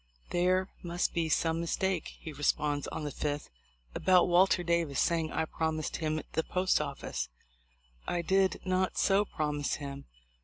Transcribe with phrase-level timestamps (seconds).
[0.31, 3.49] "There must be some mistake," he responds on the 5th,
[3.93, 7.29] "about Walter Davis saying I promised him the post office.
[8.07, 10.05] I did not so promise him.